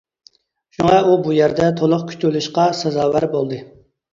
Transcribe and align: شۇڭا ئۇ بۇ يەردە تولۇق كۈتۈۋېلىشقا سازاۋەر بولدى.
شۇڭا 0.77 0.95
ئۇ 1.09 1.17
بۇ 1.27 1.35
يەردە 1.35 1.67
تولۇق 1.81 2.07
كۈتۈۋېلىشقا 2.13 2.67
سازاۋەر 2.81 3.29
بولدى. 3.37 3.63